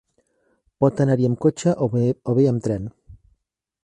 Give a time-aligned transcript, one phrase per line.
[0.85, 2.89] Pot anar-hi amb cotxe o bé amb tren.